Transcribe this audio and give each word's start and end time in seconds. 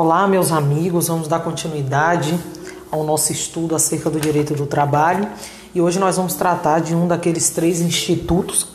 Olá, 0.00 0.28
meus 0.28 0.52
amigos, 0.52 1.08
vamos 1.08 1.26
dar 1.26 1.40
continuidade 1.40 2.38
ao 2.88 3.02
nosso 3.02 3.32
estudo 3.32 3.74
acerca 3.74 4.08
do 4.08 4.20
direito 4.20 4.54
do 4.54 4.64
trabalho 4.64 5.28
e 5.74 5.80
hoje 5.80 5.98
nós 5.98 6.16
vamos 6.16 6.36
tratar 6.36 6.80
de 6.80 6.94
um 6.94 7.08
daqueles 7.08 7.50
três 7.50 7.80
institutos 7.80 8.68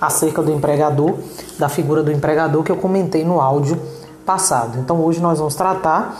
acerca 0.00 0.40
do 0.40 0.52
empregador, 0.52 1.16
da 1.58 1.68
figura 1.68 2.00
do 2.00 2.12
empregador 2.12 2.62
que 2.62 2.70
eu 2.70 2.76
comentei 2.76 3.24
no 3.24 3.40
áudio 3.40 3.76
passado. 4.24 4.78
Então 4.78 5.02
hoje 5.02 5.20
nós 5.20 5.40
vamos 5.40 5.56
tratar, 5.56 6.16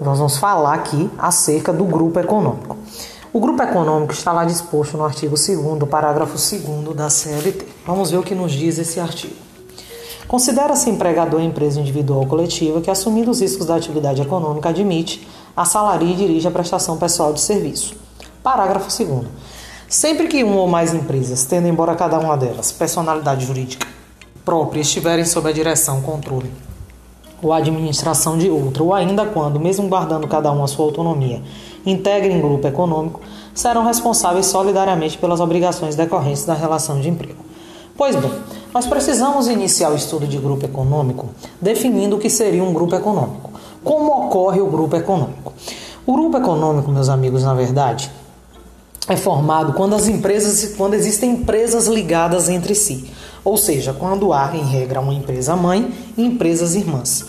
nós 0.00 0.18
vamos 0.18 0.38
falar 0.38 0.74
aqui 0.74 1.08
acerca 1.16 1.72
do 1.72 1.84
grupo 1.84 2.18
econômico. 2.18 2.76
O 3.32 3.38
grupo 3.38 3.62
econômico 3.62 4.12
está 4.12 4.32
lá 4.32 4.44
disposto 4.44 4.96
no 4.96 5.04
artigo 5.04 5.36
2 5.36 5.88
parágrafo 5.88 6.32
2 6.32 6.96
da 6.96 7.08
CLT. 7.08 7.64
Vamos 7.86 8.10
ver 8.10 8.16
o 8.16 8.24
que 8.24 8.34
nos 8.34 8.50
diz 8.50 8.76
esse 8.76 8.98
artigo. 8.98 9.43
Considera-se 10.26 10.88
empregador 10.88 11.40
empresa 11.40 11.80
individual 11.80 12.20
ou 12.20 12.26
coletiva 12.26 12.80
que, 12.80 12.90
assumindo 12.90 13.30
os 13.30 13.40
riscos 13.40 13.66
da 13.66 13.76
atividade 13.76 14.22
econômica, 14.22 14.70
admite, 14.70 15.26
assalaria 15.56 16.12
e 16.12 16.16
dirige 16.16 16.48
a 16.48 16.50
prestação 16.50 16.96
pessoal 16.96 17.32
de 17.32 17.40
serviço. 17.40 17.94
Parágrafo 18.42 18.88
2. 18.88 19.26
Sempre 19.88 20.26
que 20.26 20.42
uma 20.42 20.60
ou 20.60 20.68
mais 20.68 20.94
empresas, 20.94 21.44
tendo 21.44 21.68
embora 21.68 21.94
cada 21.94 22.18
uma 22.18 22.36
delas 22.36 22.72
personalidade 22.72 23.46
jurídica 23.46 23.86
própria, 24.44 24.80
estiverem 24.80 25.24
sob 25.24 25.48
a 25.48 25.52
direção, 25.52 26.00
controle 26.02 26.50
ou 27.42 27.52
administração 27.52 28.38
de 28.38 28.48
outra, 28.48 28.82
ou 28.82 28.94
ainda 28.94 29.26
quando, 29.26 29.60
mesmo 29.60 29.86
guardando 29.86 30.26
cada 30.26 30.50
uma 30.50 30.66
sua 30.66 30.86
autonomia, 30.86 31.42
integrem 31.84 32.40
grupo 32.40 32.66
econômico, 32.66 33.20
serão 33.54 33.84
responsáveis 33.84 34.46
solidariamente 34.46 35.18
pelas 35.18 35.40
obrigações 35.40 35.94
decorrentes 35.94 36.44
da 36.44 36.54
relação 36.54 37.00
de 37.00 37.08
emprego. 37.08 37.44
Pois 37.96 38.16
bem, 38.16 38.32
nós 38.74 38.86
precisamos 38.86 39.46
iniciar 39.46 39.92
o 39.92 39.94
estudo 39.94 40.26
de 40.26 40.36
grupo 40.36 40.64
econômico 40.64 41.28
definindo 41.60 42.16
o 42.16 42.18
que 42.18 42.28
seria 42.28 42.64
um 42.64 42.72
grupo 42.72 42.96
econômico. 42.96 43.52
Como 43.84 44.10
ocorre 44.24 44.60
o 44.60 44.66
grupo 44.66 44.96
econômico? 44.96 45.52
O 46.04 46.12
grupo 46.12 46.38
econômico, 46.38 46.90
meus 46.90 47.08
amigos, 47.08 47.44
na 47.44 47.54
verdade, 47.54 48.10
é 49.08 49.16
formado 49.16 49.74
quando 49.74 49.94
as 49.94 50.08
empresas, 50.08 50.74
quando 50.76 50.94
existem 50.94 51.30
empresas 51.30 51.86
ligadas 51.86 52.48
entre 52.48 52.74
si, 52.74 53.08
ou 53.44 53.56
seja, 53.56 53.92
quando 53.92 54.32
há 54.32 54.56
em 54.56 54.64
regra 54.64 55.00
uma 55.00 55.14
empresa 55.14 55.54
mãe 55.54 55.94
e 56.16 56.24
empresas 56.24 56.74
irmãs. 56.74 57.26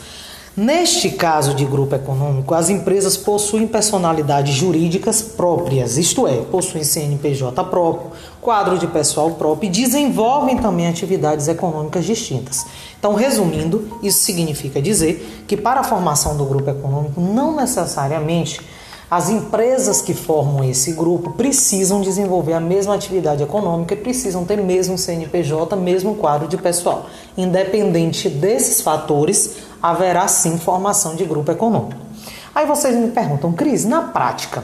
Neste 0.57 1.09
caso 1.09 1.53
de 1.53 1.65
grupo 1.65 1.95
econômico, 1.95 2.53
as 2.53 2.69
empresas 2.69 3.17
possuem 3.17 3.67
personalidades 3.67 4.53
jurídicas 4.53 5.21
próprias, 5.21 5.97
isto 5.97 6.25
é, 6.25 6.37
possuem 6.43 6.81
CNPJ 6.81 7.61
próprio, 7.65 8.11
quadro 8.39 8.77
de 8.77 8.87
pessoal 8.87 9.31
próprio 9.31 9.67
e 9.67 9.69
desenvolvem 9.69 10.55
também 10.55 10.87
atividades 10.87 11.49
econômicas 11.49 12.05
distintas. 12.05 12.65
Então, 12.97 13.15
resumindo, 13.15 13.99
isso 14.01 14.19
significa 14.19 14.81
dizer 14.81 15.43
que 15.45 15.57
para 15.57 15.81
a 15.81 15.83
formação 15.83 16.37
do 16.37 16.45
grupo 16.45 16.69
econômico, 16.69 17.19
não 17.19 17.53
necessariamente 17.57 18.61
as 19.09 19.29
empresas 19.29 20.01
que 20.01 20.15
formam 20.15 20.63
esse 20.63 20.93
grupo 20.93 21.33
precisam 21.33 22.01
desenvolver 22.01 22.53
a 22.53 22.59
mesma 22.59 22.95
atividade 22.95 23.43
econômica 23.43 23.93
e 23.93 23.97
precisam 23.97 24.43
ter 24.43 24.57
mesmo 24.57 24.97
CNPJ, 24.97 25.75
mesmo 25.75 26.15
quadro 26.15 26.47
de 26.47 26.57
pessoal. 26.57 27.05
Independente 27.37 28.29
desses 28.29 28.81
fatores, 28.81 29.57
haverá 29.85 30.27
sim 30.27 30.57
formação 30.57 31.15
de 31.15 31.23
grupo 31.25 31.51
econômico. 31.51 32.01
Aí 32.55 32.65
vocês 32.65 32.95
me 32.95 33.11
perguntam, 33.11 33.53
Cris, 33.53 33.85
na 33.85 34.01
prática, 34.01 34.63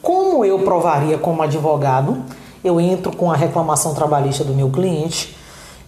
como 0.00 0.46
eu 0.46 0.60
provaria 0.60 1.18
como 1.18 1.42
advogado? 1.42 2.22
Eu 2.64 2.80
entro 2.80 3.14
com 3.14 3.30
a 3.30 3.36
reclamação 3.36 3.92
trabalhista 3.92 4.42
do 4.42 4.54
meu 4.54 4.70
cliente 4.70 5.36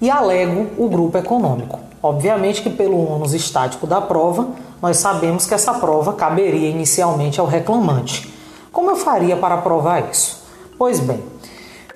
e 0.02 0.10
alego 0.10 0.66
o 0.76 0.86
grupo 0.86 1.16
econômico. 1.16 1.80
Obviamente 2.02 2.60
que 2.60 2.68
pelo 2.68 3.10
ônus 3.10 3.32
estático 3.32 3.86
da 3.86 4.02
prova, 4.02 4.48
nós 4.82 4.98
sabemos 4.98 5.46
que 5.46 5.54
essa 5.54 5.72
prova 5.72 6.12
caberia 6.12 6.68
inicialmente 6.68 7.40
ao 7.40 7.46
reclamante. 7.46 8.30
Como 8.70 8.90
eu 8.90 8.96
faria 8.96 9.34
para 9.34 9.56
provar 9.56 10.10
isso? 10.10 10.42
Pois 10.76 11.00
bem, 11.00 11.22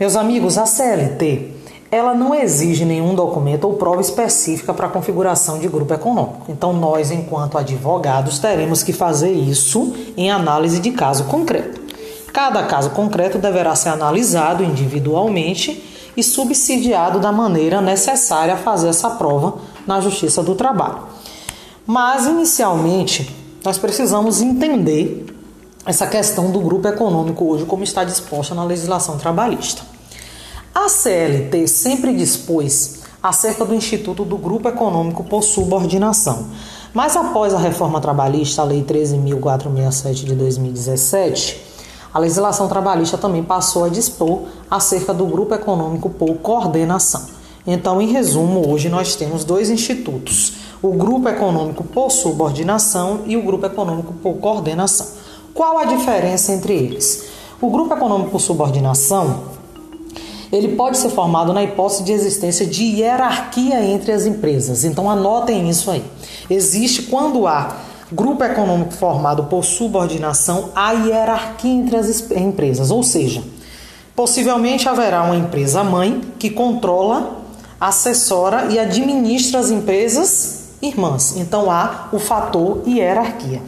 meus 0.01 0.17
amigos, 0.17 0.57
a 0.57 0.65
CLT 0.65 1.62
ela 1.93 2.15
não 2.15 2.35
exige 2.35 2.87
nenhum 2.87 3.15
documento 3.15 3.65
ou 3.65 3.75
prova 3.75 4.01
específica 4.01 4.73
para 4.73 4.87
a 4.87 4.91
configuração 4.91 5.59
de 5.59 5.69
grupo 5.69 5.93
econômico. 5.93 6.47
Então, 6.49 6.73
nós, 6.73 7.11
enquanto 7.11 7.59
advogados, 7.59 8.39
teremos 8.39 8.83
que 8.83 8.95
fazer 8.95 9.31
isso 9.31 9.95
em 10.17 10.31
análise 10.31 10.81
de 10.81 10.91
caso 10.93 11.25
concreto. 11.25 11.83
Cada 12.33 12.63
caso 12.63 12.89
concreto 12.91 13.37
deverá 13.37 13.77
ser 13.77 13.91
analisado 13.91 14.65
individualmente 14.65 15.85
e 16.17 16.23
subsidiado 16.23 17.21
da 17.21 17.31
maneira 17.31 17.83
necessária 17.83 18.55
a 18.55 18.57
fazer 18.57 18.89
essa 18.89 19.11
prova 19.11 19.57
na 19.87 20.01
Justiça 20.01 20.43
do 20.43 20.55
Trabalho. 20.55 21.01
Mas, 21.87 22.27
inicialmente, 22.27 23.29
nós 23.63 23.77
precisamos 23.77 24.41
entender 24.41 25.27
essa 25.85 26.07
questão 26.07 26.51
do 26.51 26.61
grupo 26.61 26.89
econômico 26.89 27.45
hoje, 27.45 27.67
como 27.67 27.85
está 27.85 28.03
disposta 28.03 28.55
na 28.55 28.65
legislação 28.65 29.19
trabalhista. 29.19 29.92
A 30.75 30.89
CLT 30.89 31.69
sempre 31.69 32.15
dispôs 32.15 33.01
acerca 33.23 33.63
do 33.63 33.75
Instituto 33.75 34.25
do 34.25 34.39
Grupo 34.39 34.71
Econômico 34.71 35.23
por 35.23 35.43
Subordinação. 35.43 36.47
Mas 36.95 37.15
após 37.15 37.53
a 37.53 37.59
reforma 37.59 38.01
trabalhista, 38.01 38.63
a 38.63 38.65
Lei 38.65 38.83
13.467 38.83 40.25
de 40.25 40.35
2017, 40.35 41.61
a 42.13 42.19
legislação 42.19 42.69
trabalhista 42.69 43.19
também 43.19 43.43
passou 43.43 43.85
a 43.85 43.91
dispor 43.91 44.45
acerca 44.71 45.13
do 45.13 45.27
grupo 45.27 45.55
econômico 45.55 46.09
por 46.09 46.37
coordenação. 46.37 47.27
Então, 47.67 48.01
em 48.01 48.11
resumo, 48.11 48.73
hoje 48.73 48.89
nós 48.89 49.15
temos 49.15 49.45
dois 49.45 49.69
institutos: 49.69 50.55
o 50.81 50.93
grupo 50.93 51.29
econômico 51.29 51.85
por 51.85 52.11
subordinação 52.11 53.21
e 53.27 53.37
o 53.37 53.43
grupo 53.43 53.67
econômico 53.67 54.15
por 54.15 54.39
coordenação. 54.39 55.07
Qual 55.53 55.77
a 55.77 55.85
diferença 55.85 56.51
entre 56.51 56.73
eles? 56.73 57.27
O 57.61 57.71
grupo 57.71 57.95
econômico 57.95 58.31
por 58.31 58.41
subordinação 58.41 59.52
ele 60.53 60.77
pode 60.77 60.99
ser 60.99 61.09
formado 61.09 61.53
na 61.55 61.63
hipótese 61.63 62.05
de 62.05 62.13
existência 62.13 62.67
de 62.67 62.85
hierarquia 62.85 63.83
entre 63.83 64.13
as 64.13 64.27
empresas. 64.27 64.85
Então 64.85 65.11
anotem 65.11 65.69
isso 65.71 65.91
aí. 65.91 66.05
Existe 66.51 67.05
quando 67.05 67.47
há 67.47 67.75
grupo 68.13 68.45
econômico 68.45 68.93
formado 68.93 69.45
por 69.45 69.65
subordinação, 69.65 70.69
há 70.77 70.93
hierarquia 70.93 71.73
entre 71.73 71.97
as 71.97 72.31
empresas, 72.31 72.91
ou 72.91 73.03
seja, 73.03 73.43
possivelmente 74.15 74.87
haverá 74.87 75.23
uma 75.23 75.37
empresa 75.37 75.83
mãe 75.83 76.21
que 76.39 76.51
controla 76.51 77.39
assessora 77.81 78.67
e 78.67 78.79
administra 78.79 79.59
as 79.59 79.71
empresas 79.71 80.63
irmãs. 80.83 81.35
Então 81.37 81.71
há 81.71 82.09
o 82.13 82.19
fator 82.19 82.83
hierarquia. 82.87 83.63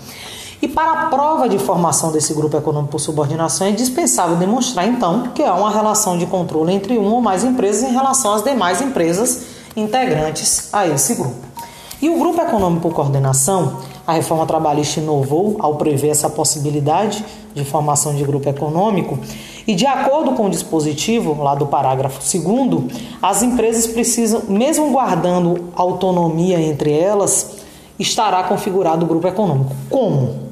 E 0.62 0.68
para 0.68 0.92
a 0.92 1.06
prova 1.06 1.48
de 1.48 1.58
formação 1.58 2.12
desse 2.12 2.32
grupo 2.34 2.56
econômico 2.56 2.92
por 2.92 3.00
subordinação 3.00 3.66
é 3.66 3.72
dispensável 3.72 4.36
demonstrar 4.36 4.86
então 4.86 5.28
que 5.34 5.42
há 5.42 5.54
uma 5.54 5.70
relação 5.70 6.16
de 6.16 6.26
controle 6.26 6.72
entre 6.72 6.96
uma 6.96 7.12
ou 7.12 7.20
mais 7.20 7.44
empresas 7.44 7.88
em 7.88 7.92
relação 7.92 8.34
às 8.34 8.42
demais 8.42 8.80
empresas 8.80 9.42
integrantes 9.76 10.68
a 10.72 10.86
esse 10.86 11.14
grupo. 11.14 11.54
E 12.00 12.10
o 12.10 12.18
grupo 12.18 12.40
econômico 12.40 12.82
por 12.82 12.94
coordenação, 12.94 13.78
a 14.06 14.12
reforma 14.12 14.44
trabalhista 14.46 15.00
inovou 15.00 15.56
ao 15.58 15.76
prever 15.76 16.08
essa 16.08 16.28
possibilidade 16.28 17.24
de 17.54 17.64
formação 17.64 18.14
de 18.14 18.22
grupo 18.24 18.48
econômico, 18.48 19.18
e 19.66 19.74
de 19.74 19.86
acordo 19.86 20.32
com 20.32 20.46
o 20.46 20.50
dispositivo 20.50 21.42
lá 21.42 21.54
do 21.54 21.66
parágrafo 21.66 22.20
2, 22.20 23.00
as 23.22 23.42
empresas 23.42 23.86
precisam, 23.86 24.42
mesmo 24.48 24.90
guardando 24.90 25.70
autonomia 25.74 26.60
entre 26.60 26.92
elas, 26.92 27.52
estará 27.98 28.42
configurado 28.42 29.06
o 29.06 29.08
grupo 29.08 29.26
econômico. 29.26 29.74
Como? 29.88 30.43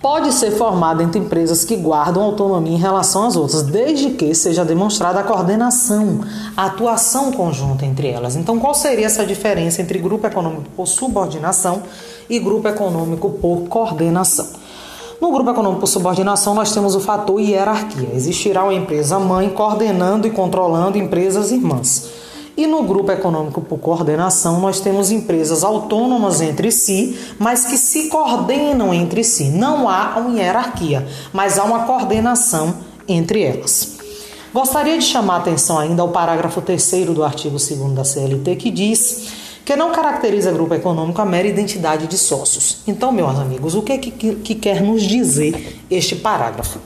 Pode 0.00 0.32
ser 0.32 0.52
formado 0.52 1.02
entre 1.02 1.20
empresas 1.20 1.62
que 1.62 1.76
guardam 1.76 2.22
autonomia 2.22 2.72
em 2.74 2.80
relação 2.80 3.26
às 3.26 3.36
outras, 3.36 3.62
desde 3.64 4.12
que 4.12 4.34
seja 4.34 4.64
demonstrada 4.64 5.20
a 5.20 5.22
coordenação, 5.22 6.22
a 6.56 6.64
atuação 6.64 7.30
conjunta 7.30 7.84
entre 7.84 8.08
elas. 8.08 8.34
Então, 8.34 8.58
qual 8.58 8.72
seria 8.72 9.04
essa 9.04 9.26
diferença 9.26 9.82
entre 9.82 9.98
grupo 9.98 10.26
econômico 10.26 10.70
por 10.74 10.86
subordinação 10.86 11.82
e 12.30 12.38
grupo 12.38 12.66
econômico 12.66 13.28
por 13.28 13.68
coordenação? 13.68 14.46
No 15.20 15.30
grupo 15.30 15.50
econômico 15.50 15.80
por 15.80 15.86
subordinação, 15.86 16.54
nós 16.54 16.72
temos 16.72 16.94
o 16.94 17.00
fator 17.00 17.38
hierarquia. 17.38 18.08
Existirá 18.14 18.62
uma 18.62 18.72
empresa 18.72 19.18
mãe 19.18 19.50
coordenando 19.50 20.26
e 20.26 20.30
controlando 20.30 20.96
empresas 20.96 21.52
irmãs. 21.52 22.19
E 22.60 22.66
no 22.66 22.82
grupo 22.82 23.10
econômico 23.10 23.62
por 23.62 23.78
coordenação, 23.78 24.60
nós 24.60 24.80
temos 24.80 25.10
empresas 25.10 25.64
autônomas 25.64 26.42
entre 26.42 26.70
si, 26.70 27.18
mas 27.38 27.64
que 27.64 27.78
se 27.78 28.08
coordenam 28.08 28.92
entre 28.92 29.24
si. 29.24 29.44
Não 29.44 29.88
há 29.88 30.18
uma 30.18 30.38
hierarquia, 30.38 31.08
mas 31.32 31.58
há 31.58 31.64
uma 31.64 31.86
coordenação 31.86 32.74
entre 33.08 33.42
elas. 33.42 33.96
Gostaria 34.52 34.98
de 34.98 35.04
chamar 35.06 35.36
a 35.36 35.38
atenção 35.38 35.78
ainda 35.78 36.02
ao 36.02 36.10
parágrafo 36.10 36.60
3 36.60 37.06
do 37.06 37.24
artigo 37.24 37.56
2 37.56 37.94
da 37.94 38.04
CLT, 38.04 38.56
que 38.56 38.70
diz 38.70 39.28
que 39.64 39.74
não 39.74 39.90
caracteriza 39.90 40.52
grupo 40.52 40.74
econômico 40.74 41.18
a 41.18 41.24
mera 41.24 41.48
identidade 41.48 42.06
de 42.08 42.18
sócios. 42.18 42.82
Então, 42.86 43.10
meus 43.10 43.38
amigos, 43.38 43.74
o 43.74 43.80
que, 43.80 43.96
que, 43.96 44.34
que 44.34 44.54
quer 44.54 44.82
nos 44.82 45.00
dizer 45.00 45.80
este 45.90 46.14
parágrafo? 46.14 46.78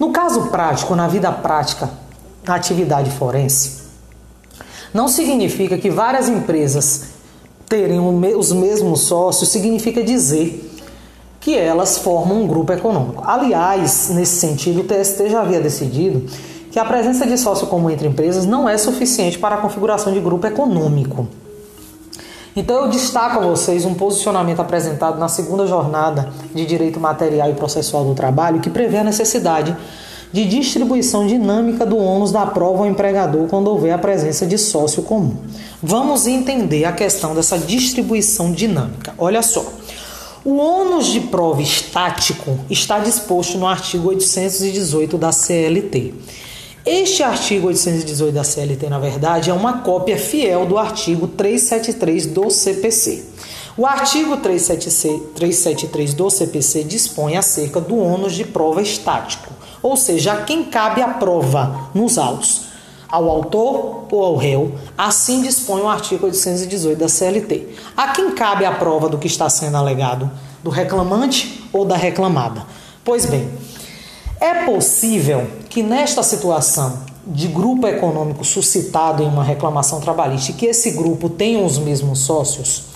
No 0.00 0.10
caso 0.10 0.48
prático, 0.48 0.96
na 0.96 1.06
vida 1.06 1.30
prática, 1.30 1.88
na 2.44 2.56
atividade 2.56 3.08
forense, 3.12 3.85
não 4.92 5.08
significa 5.08 5.76
que 5.78 5.90
várias 5.90 6.28
empresas 6.28 7.16
terem 7.68 7.98
os 8.00 8.52
mesmos 8.52 9.00
sócios 9.00 9.50
significa 9.50 10.02
dizer 10.02 10.72
que 11.40 11.56
elas 11.56 11.98
formam 11.98 12.42
um 12.42 12.46
grupo 12.46 12.72
econômico. 12.72 13.22
Aliás, 13.24 14.10
nesse 14.10 14.40
sentido, 14.40 14.80
o 14.80 14.84
TST 14.84 15.28
já 15.28 15.42
havia 15.42 15.60
decidido 15.60 16.26
que 16.70 16.78
a 16.78 16.84
presença 16.84 17.26
de 17.26 17.38
sócio 17.38 17.68
comum 17.68 17.88
entre 17.88 18.08
empresas 18.08 18.44
não 18.44 18.68
é 18.68 18.76
suficiente 18.76 19.38
para 19.38 19.54
a 19.54 19.58
configuração 19.58 20.12
de 20.12 20.20
grupo 20.20 20.46
econômico. 20.46 21.26
Então 22.56 22.84
eu 22.84 22.88
destaco 22.88 23.38
a 23.38 23.42
vocês 23.42 23.84
um 23.84 23.94
posicionamento 23.94 24.60
apresentado 24.60 25.18
na 25.18 25.28
segunda 25.28 25.66
jornada 25.66 26.32
de 26.54 26.64
Direito 26.64 26.98
Material 26.98 27.50
e 27.50 27.54
Processual 27.54 28.04
do 28.04 28.14
Trabalho 28.14 28.60
que 28.60 28.70
prevê 28.70 28.98
a 28.98 29.04
necessidade 29.04 29.76
de 30.36 30.44
distribuição 30.44 31.26
dinâmica 31.26 31.86
do 31.86 31.96
ônus 31.96 32.30
da 32.30 32.44
prova 32.44 32.80
ao 32.80 32.86
empregador 32.86 33.48
quando 33.48 33.68
houver 33.68 33.92
a 33.92 33.96
presença 33.96 34.44
de 34.44 34.58
sócio 34.58 35.02
comum. 35.02 35.34
Vamos 35.82 36.26
entender 36.26 36.84
a 36.84 36.92
questão 36.92 37.34
dessa 37.34 37.56
distribuição 37.56 38.52
dinâmica. 38.52 39.14
Olha 39.16 39.40
só. 39.40 39.64
O 40.44 40.58
ônus 40.58 41.06
de 41.06 41.20
prova 41.20 41.62
estático 41.62 42.58
está 42.68 42.98
disposto 42.98 43.56
no 43.56 43.66
artigo 43.66 44.10
818 44.10 45.16
da 45.16 45.32
CLT. 45.32 46.12
Este 46.84 47.22
artigo 47.22 47.68
818 47.68 48.34
da 48.34 48.44
CLT, 48.44 48.90
na 48.90 48.98
verdade, 48.98 49.48
é 49.48 49.54
uma 49.54 49.78
cópia 49.78 50.18
fiel 50.18 50.66
do 50.66 50.76
artigo 50.76 51.28
373 51.28 52.26
do 52.26 52.50
CPC. 52.50 53.24
O 53.74 53.86
artigo 53.86 54.36
373 54.36 56.12
do 56.12 56.28
CPC 56.28 56.84
dispõe 56.84 57.38
acerca 57.38 57.80
do 57.80 57.96
ônus 57.96 58.34
de 58.34 58.44
prova 58.44 58.82
estático, 58.82 59.55
ou 59.86 59.96
seja, 59.96 60.32
a 60.32 60.42
quem 60.42 60.64
cabe 60.64 61.00
a 61.00 61.10
prova 61.10 61.90
nos 61.94 62.18
autos, 62.18 62.62
ao 63.08 63.30
autor 63.30 64.06
ou 64.10 64.24
ao 64.24 64.34
réu, 64.34 64.72
assim 64.98 65.42
dispõe 65.42 65.80
o 65.80 65.88
artigo 65.88 66.26
818 66.26 66.98
da 66.98 67.08
CLT. 67.08 67.68
A 67.96 68.08
quem 68.08 68.32
cabe 68.32 68.64
a 68.64 68.72
prova 68.72 69.08
do 69.08 69.16
que 69.16 69.28
está 69.28 69.48
sendo 69.48 69.76
alegado, 69.76 70.28
do 70.60 70.70
reclamante 70.70 71.64
ou 71.72 71.84
da 71.84 71.96
reclamada? 71.96 72.66
Pois 73.04 73.26
bem, 73.26 73.48
é 74.40 74.64
possível 74.64 75.46
que 75.68 75.84
nesta 75.84 76.24
situação 76.24 77.04
de 77.24 77.46
grupo 77.46 77.86
econômico 77.86 78.44
suscitado 78.44 79.22
em 79.22 79.28
uma 79.28 79.44
reclamação 79.44 80.00
trabalhista 80.00 80.50
e 80.50 80.54
que 80.54 80.66
esse 80.66 80.90
grupo 80.90 81.28
tenha 81.28 81.64
os 81.64 81.78
mesmos 81.78 82.18
sócios, 82.18 82.86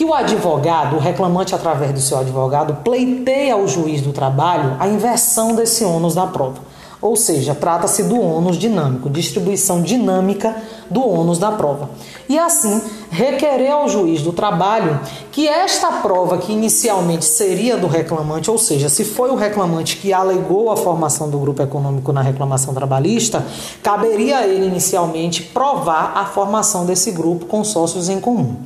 que 0.00 0.04
o 0.06 0.14
advogado, 0.14 0.96
o 0.96 0.98
reclamante 0.98 1.54
através 1.54 1.92
do 1.92 2.00
seu 2.00 2.18
advogado, 2.18 2.82
pleiteia 2.82 3.52
ao 3.52 3.68
juiz 3.68 4.00
do 4.00 4.14
trabalho 4.14 4.74
a 4.80 4.88
inversão 4.88 5.54
desse 5.54 5.84
ônus 5.84 6.14
da 6.14 6.26
prova. 6.26 6.56
Ou 7.02 7.14
seja, 7.16 7.54
trata-se 7.54 8.04
do 8.04 8.18
ônus 8.18 8.56
dinâmico, 8.56 9.10
distribuição 9.10 9.82
dinâmica 9.82 10.56
do 10.88 11.06
ônus 11.06 11.38
da 11.38 11.52
prova. 11.52 11.90
E 12.30 12.38
assim, 12.38 12.80
requerer 13.10 13.70
ao 13.70 13.90
juiz 13.90 14.22
do 14.22 14.32
trabalho 14.32 15.00
que 15.30 15.46
esta 15.46 15.92
prova, 15.92 16.38
que 16.38 16.50
inicialmente 16.50 17.26
seria 17.26 17.76
do 17.76 17.86
reclamante, 17.86 18.50
ou 18.50 18.56
seja, 18.56 18.88
se 18.88 19.04
foi 19.04 19.30
o 19.30 19.34
reclamante 19.34 19.98
que 19.98 20.14
alegou 20.14 20.70
a 20.70 20.78
formação 20.78 21.28
do 21.28 21.38
grupo 21.38 21.60
econômico 21.60 22.10
na 22.10 22.22
reclamação 22.22 22.72
trabalhista, 22.72 23.44
caberia 23.82 24.38
a 24.38 24.46
ele 24.46 24.66
inicialmente 24.66 25.42
provar 25.42 26.12
a 26.16 26.24
formação 26.24 26.86
desse 26.86 27.10
grupo 27.10 27.44
com 27.44 27.62
sócios 27.62 28.08
em 28.08 28.18
comum. 28.18 28.56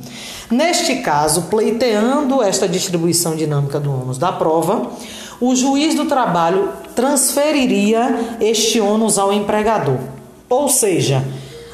Neste 0.49 0.97
caso, 0.97 1.43
pleiteando 1.43 2.43
esta 2.43 2.67
distribuição 2.67 3.35
dinâmica 3.35 3.79
do 3.79 3.91
ônus 3.91 4.17
da 4.17 4.31
prova, 4.31 4.91
o 5.41 5.55
juiz 5.55 5.95
do 5.95 6.05
trabalho 6.05 6.69
transferiria 6.95 8.37
este 8.39 8.79
ônus 8.79 9.17
ao 9.17 9.33
empregador. 9.33 9.97
Ou 10.47 10.69
seja, 10.69 11.23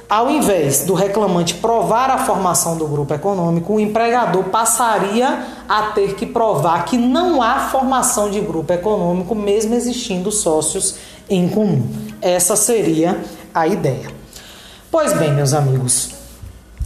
ao 0.09 0.29
invés 0.29 0.83
do 0.83 0.93
reclamante 0.93 1.53
provar 1.55 2.09
a 2.09 2.17
formação 2.17 2.77
do 2.77 2.87
grupo 2.87 3.13
econômico, 3.13 3.73
o 3.73 3.79
empregador 3.79 4.45
passaria 4.45 5.45
a 5.67 5.83
ter 5.93 6.15
que 6.15 6.25
provar 6.25 6.85
que 6.85 6.97
não 6.97 7.41
há 7.41 7.69
formação 7.69 8.29
de 8.29 8.39
grupo 8.39 8.73
econômico, 8.73 9.35
mesmo 9.35 9.75
existindo 9.75 10.31
sócios 10.31 10.95
em 11.29 11.47
comum. 11.47 11.87
Essa 12.21 12.55
seria 12.55 13.21
a 13.53 13.67
ideia. 13.67 14.09
Pois 14.89 15.13
bem, 15.13 15.33
meus 15.33 15.53
amigos, 15.53 16.20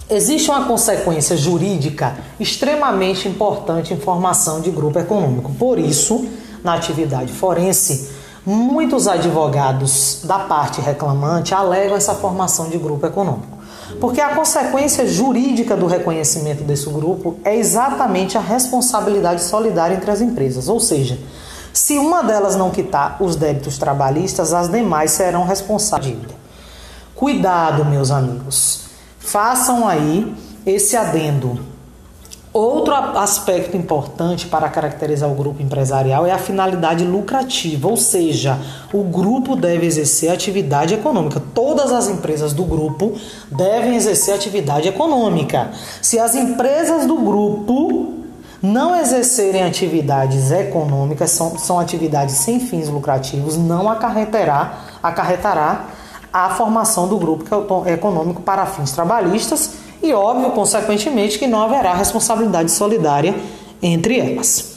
existe 0.10 0.50
uma 0.50 0.66
consequência 0.66 1.36
jurídica 1.36 2.16
extremamente 2.40 3.28
importante 3.28 3.94
em 3.94 3.98
formação 3.98 4.62
de 4.62 4.72
grupo 4.72 5.00
econômico. 5.00 5.52
Por 5.54 5.80
isso, 5.80 6.28
na 6.64 6.74
atividade 6.74 7.32
forense, 7.32 8.10
Muitos 8.46 9.08
advogados 9.08 10.20
da 10.24 10.38
parte 10.38 10.80
reclamante 10.80 11.56
alegam 11.56 11.98
essa 11.98 12.14
formação 12.14 12.70
de 12.70 12.78
grupo 12.78 13.04
econômico, 13.04 13.58
porque 14.00 14.22
a 14.22 14.36
consequência 14.36 15.08
jurídica 15.08 15.76
do 15.76 15.88
reconhecimento 15.88 16.64
desse 16.64 16.88
grupo 16.88 17.40
é 17.44 17.56
exatamente 17.56 18.38
a 18.38 18.42
responsabilidade 18.42 19.42
solidária 19.42 19.96
entre 19.96 20.12
as 20.12 20.22
empresas, 20.22 20.68
ou 20.68 20.80
seja, 20.80 21.18
se 21.74 21.98
uma 21.98 22.22
delas 22.22 22.56
não 22.56 22.70
quitar 22.70 23.18
os 23.20 23.36
débitos 23.36 23.80
trabalhistas, 23.80 24.54
as 24.54 24.70
demais 24.70 25.10
serão 25.10 25.44
responsáveis. 25.44 26.16
Cuidado, 27.16 27.84
meus 27.84 28.12
amigos. 28.12 28.85
Façam 29.26 29.88
aí 29.88 30.34
esse 30.66 30.96
adendo 30.96 31.60
Outro 32.56 32.94
aspecto 32.94 33.76
importante 33.76 34.48
para 34.48 34.70
caracterizar 34.70 35.30
o 35.30 35.36
grupo 35.36 35.62
empresarial 35.62 36.26
é 36.26 36.32
a 36.32 36.38
finalidade 36.38 37.04
lucrativa, 37.04 37.90
ou 37.90 37.98
seja, 37.98 38.58
o 38.94 39.04
grupo 39.04 39.58
deve 39.58 39.86
exercer 39.86 40.32
atividade 40.32 40.94
econômica. 40.94 41.44
Todas 41.54 41.92
as 41.92 42.08
empresas 42.08 42.54
do 42.54 42.64
grupo 42.64 43.12
devem 43.52 43.98
exercer 43.98 44.34
atividade 44.34 44.88
econômica. 44.88 45.70
Se 46.02 46.18
as 46.18 46.34
empresas 46.34 47.06
do 47.06 47.18
grupo 47.18 48.14
não 48.62 48.96
exercerem 48.96 49.64
atividades 49.64 50.50
econômicas, 50.50 51.32
são, 51.32 51.60
são 51.60 51.78
atividades 51.78 52.36
sem 52.36 52.62
fins 52.62 52.88
lucrativos, 52.88 53.58
não 53.58 53.90
acarretará, 53.90 54.80
acarretará 55.04 55.88
a 56.36 56.50
formação 56.50 57.08
do 57.08 57.18
grupo 57.18 57.46
é 57.86 57.94
econômico 57.94 58.42
para 58.42 58.66
fins 58.66 58.92
trabalhistas 58.92 59.72
e, 60.04 60.12
óbvio, 60.12 60.52
consequentemente, 60.52 61.40
que 61.40 61.48
não 61.48 61.62
haverá 61.62 61.94
responsabilidade 61.94 62.72
solidária 62.72 63.34
entre 63.82 64.20
elas. 64.20 64.74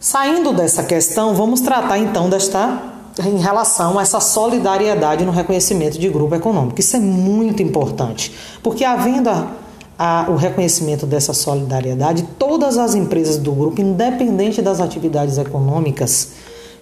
Saindo 0.00 0.54
dessa 0.54 0.82
questão, 0.82 1.34
vamos 1.34 1.60
tratar 1.60 1.98
então 1.98 2.30
desta 2.30 2.80
em 3.26 3.36
relação 3.36 3.98
a 3.98 4.02
essa 4.02 4.20
solidariedade 4.20 5.22
no 5.26 5.32
reconhecimento 5.32 5.98
de 5.98 6.08
grupo 6.08 6.34
econômico. 6.34 6.80
Isso 6.80 6.96
é 6.96 7.00
muito 7.00 7.62
importante, 7.62 8.34
porque 8.62 8.86
havendo 8.86 9.28
a, 9.28 9.46
a, 9.98 10.26
o 10.30 10.34
reconhecimento 10.34 11.04
dessa 11.04 11.34
solidariedade, 11.34 12.26
todas 12.38 12.78
as 12.78 12.94
empresas 12.94 13.36
do 13.36 13.52
grupo, 13.52 13.82
independente 13.82 14.62
das 14.62 14.80
atividades 14.80 15.36
econômicas, 15.36 16.32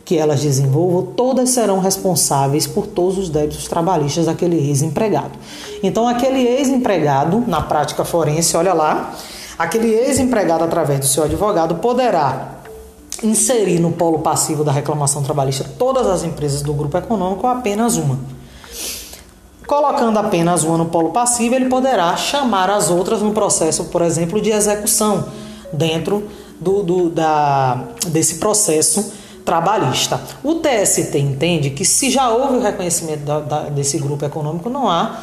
que 0.05 0.19
elas 0.19 0.41
desenvolvam, 0.41 1.13
todas 1.15 1.51
serão 1.51 1.79
responsáveis 1.79 2.67
por 2.67 2.87
todos 2.87 3.19
os 3.19 3.29
débitos 3.29 3.69
trabalhistas 3.69 4.27
daquele 4.27 4.57
ex-empregado. 4.57 5.33
Então, 5.83 6.09
aquele 6.09 6.41
ex-empregado, 6.41 7.43
na 7.47 7.61
prática 7.63 8.05
forense, 8.05 8.57
olha 8.57 8.73
lá, 8.73 9.15
aquele 9.59 9.89
ex-empregado, 9.89 10.65
através 10.65 11.01
do 11.01 11.07
seu 11.07 11.25
advogado, 11.25 11.77
poderá 11.77 12.63
inserir 13.23 13.79
no 13.79 13.93
polo 13.93 14.19
passivo 14.19 14.65
da 14.65 14.73
reclamação 14.73 15.23
trabalhista 15.23 15.65
todas 15.79 16.07
as 16.09 16.25
empresas 16.25 16.63
do 16.63 16.73
grupo 16.73 16.99
econômico 16.99 17.47
ou 17.47 17.53
apenas 17.53 17.97
uma. 17.97 18.19
Colocando 19.65 20.19
apenas 20.19 20.65
uma 20.65 20.77
no 20.77 20.87
polo 20.87 21.11
passivo, 21.11 21.55
ele 21.55 21.69
poderá 21.69 22.17
chamar 22.17 22.69
as 22.69 22.91
outras 22.91 23.23
no 23.23 23.33
processo, 23.33 23.85
por 23.85 24.03
exemplo, 24.03 24.41
de 24.41 24.51
execução, 24.51 25.27
dentro 25.73 26.29
do, 26.61 26.83
do 26.83 27.11
da, 27.11 27.85
desse 28.09 28.35
processo 28.35 29.22
trabalhista. 29.45 30.21
O 30.43 30.57
TST 30.57 31.19
entende 31.19 31.71
que 31.71 31.85
se 31.85 32.11
já 32.11 32.31
houve 32.31 32.57
o 32.57 32.61
reconhecimento 32.61 33.21
da, 33.25 33.41
da, 33.41 33.61
desse 33.69 33.99
grupo 33.99 34.25
econômico, 34.25 34.69
não 34.69 34.89
há. 34.89 35.21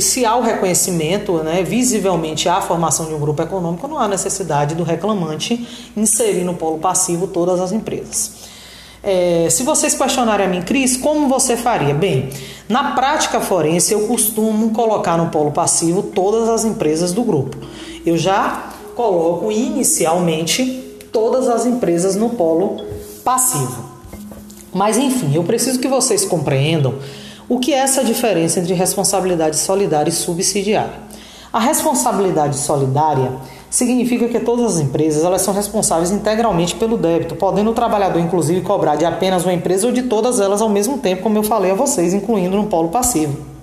Se 0.00 0.24
há 0.24 0.34
o 0.34 0.42
reconhecimento, 0.42 1.34
né, 1.44 1.62
visivelmente 1.62 2.48
há 2.48 2.56
a 2.56 2.60
formação 2.60 3.06
de 3.06 3.14
um 3.14 3.20
grupo 3.20 3.40
econômico, 3.42 3.86
não 3.86 3.98
há 3.98 4.08
necessidade 4.08 4.74
do 4.74 4.82
reclamante 4.82 5.90
inserir 5.96 6.42
no 6.42 6.54
polo 6.54 6.78
passivo 6.78 7.28
todas 7.28 7.60
as 7.60 7.70
empresas. 7.70 8.48
É, 9.00 9.46
se 9.48 9.62
vocês 9.62 9.94
questionarem 9.94 10.46
a 10.46 10.48
mim, 10.48 10.62
Cris, 10.62 10.96
como 10.96 11.28
você 11.28 11.56
faria? 11.56 11.94
Bem, 11.94 12.30
na 12.68 12.92
prática 12.92 13.40
forense 13.40 13.92
eu 13.92 14.08
costumo 14.08 14.70
colocar 14.70 15.16
no 15.16 15.28
polo 15.28 15.52
passivo 15.52 16.02
todas 16.02 16.48
as 16.48 16.64
empresas 16.64 17.12
do 17.12 17.22
grupo. 17.22 17.56
Eu 18.04 18.16
já 18.18 18.70
coloco 18.96 19.52
inicialmente 19.52 20.64
todas 21.12 21.48
as 21.48 21.64
empresas 21.64 22.16
no 22.16 22.30
polo 22.30 22.84
passivo. 23.28 23.84
Mas 24.72 24.96
enfim, 24.96 25.34
eu 25.34 25.44
preciso 25.44 25.78
que 25.78 25.86
vocês 25.86 26.24
compreendam 26.24 26.94
o 27.46 27.58
que 27.58 27.74
é 27.74 27.76
essa 27.76 28.02
diferença 28.02 28.58
entre 28.58 28.72
responsabilidade 28.72 29.58
solidária 29.58 30.08
e 30.08 30.12
subsidiária. 30.14 30.94
A 31.52 31.60
responsabilidade 31.60 32.56
solidária 32.56 33.32
significa 33.68 34.28
que 34.28 34.40
todas 34.40 34.76
as 34.76 34.80
empresas 34.80 35.24
elas 35.24 35.42
são 35.42 35.52
responsáveis 35.52 36.10
integralmente 36.10 36.74
pelo 36.76 36.96
débito, 36.96 37.34
podendo 37.36 37.70
o 37.70 37.74
trabalhador 37.74 38.18
inclusive 38.18 38.62
cobrar 38.62 38.96
de 38.96 39.04
apenas 39.04 39.42
uma 39.44 39.52
empresa 39.52 39.86
ou 39.86 39.92
de 39.92 40.04
todas 40.04 40.40
elas 40.40 40.62
ao 40.62 40.70
mesmo 40.70 40.96
tempo, 40.96 41.22
como 41.22 41.36
eu 41.36 41.42
falei 41.42 41.72
a 41.72 41.74
vocês, 41.74 42.14
incluindo 42.14 42.56
no 42.56 42.64
polo 42.64 42.88
passivo. 42.88 43.57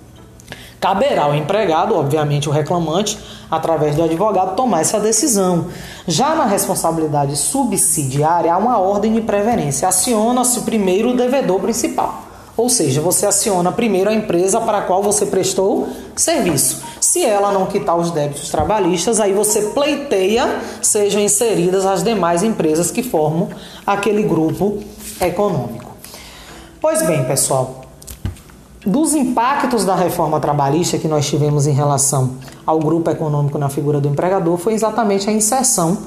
Caberá 0.86 1.24
ao 1.24 1.34
empregado, 1.34 1.96
obviamente 1.96 2.48
o 2.48 2.52
reclamante, 2.52 3.18
através 3.50 3.96
do 3.96 4.04
advogado, 4.04 4.54
tomar 4.54 4.82
essa 4.82 5.00
decisão. 5.00 5.66
Já 6.06 6.36
na 6.36 6.44
responsabilidade 6.44 7.36
subsidiária, 7.36 8.54
há 8.54 8.56
uma 8.56 8.78
ordem 8.78 9.12
de 9.12 9.20
preferência. 9.20 9.88
Aciona-se 9.88 10.60
primeiro 10.60 11.10
o 11.10 11.16
devedor 11.16 11.58
principal. 11.58 12.22
Ou 12.56 12.68
seja, 12.68 13.00
você 13.00 13.26
aciona 13.26 13.72
primeiro 13.72 14.10
a 14.10 14.14
empresa 14.14 14.60
para 14.60 14.78
a 14.78 14.82
qual 14.82 15.02
você 15.02 15.26
prestou 15.26 15.88
serviço. 16.14 16.84
Se 17.00 17.24
ela 17.24 17.50
não 17.50 17.66
quitar 17.66 17.96
os 17.96 18.12
débitos 18.12 18.48
trabalhistas, 18.48 19.18
aí 19.18 19.32
você 19.32 19.62
pleiteia 19.62 20.60
sejam 20.80 21.20
inseridas 21.20 21.84
as 21.84 22.04
demais 22.04 22.44
empresas 22.44 22.92
que 22.92 23.02
formam 23.02 23.48
aquele 23.84 24.22
grupo 24.22 24.78
econômico. 25.20 25.96
Pois 26.80 27.04
bem, 27.04 27.24
pessoal, 27.24 27.85
dos 28.86 29.14
impactos 29.14 29.84
da 29.84 29.96
reforma 29.96 30.38
trabalhista 30.38 30.96
que 30.96 31.08
nós 31.08 31.26
tivemos 31.26 31.66
em 31.66 31.72
relação 31.72 32.34
ao 32.64 32.78
grupo 32.78 33.10
econômico 33.10 33.58
na 33.58 33.68
figura 33.68 34.00
do 34.00 34.08
empregador 34.08 34.56
foi 34.56 34.74
exatamente 34.74 35.28
a 35.28 35.32
inserção 35.32 35.98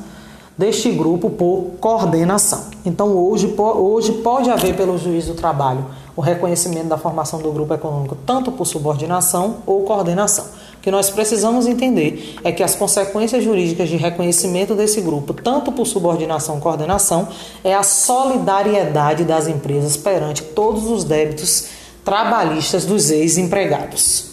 deste 0.58 0.90
grupo 0.92 1.30
por 1.30 1.72
coordenação. 1.80 2.66
Então, 2.86 3.10
hoje, 3.10 3.54
hoje 3.58 4.14
pode 4.14 4.50
haver 4.50 4.76
pelo 4.76 4.98
juiz 4.98 5.26
do 5.28 5.34
trabalho 5.34 5.86
o 6.16 6.22
reconhecimento 6.22 6.88
da 6.88 6.98
formação 6.98 7.40
do 7.40 7.52
grupo 7.52 7.74
econômico 7.74 8.18
tanto 8.26 8.52
por 8.52 8.66
subordinação 8.66 9.58
ou 9.66 9.84
coordenação. 9.84 10.46
O 10.78 10.82
que 10.82 10.92
nós 10.92 11.10
precisamos 11.10 11.68
entender 11.68 12.38
é 12.44 12.52
que 12.52 12.64
as 12.64 12.76
consequências 12.76 13.44
jurídicas 13.44 13.90
de 13.90 13.98
reconhecimento 13.98 14.76
desse 14.76 15.02
grupo, 15.02 15.34
tanto 15.34 15.72
por 15.72 15.86
subordinação 15.86 16.56
ou 16.56 16.62
coordenação, 16.62 17.28
é 17.64 17.74
a 17.74 17.84
solidariedade 17.84 19.26
das 19.26 19.48
empresas 19.48 19.98
perante 19.98 20.44
todos 20.44 20.90
os 20.90 21.04
débitos 21.04 21.79
trabalhistas 22.04 22.86
dos 22.86 23.10
ex-empregados. 23.10 24.29